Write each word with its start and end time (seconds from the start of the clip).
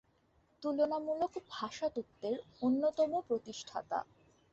তুলনামূলক 0.63 1.33
ভাষাতত্ত্বের 1.49 2.35
অন্যতম 2.61 3.11
প্রতিষ্ঠাতা। 3.27 3.99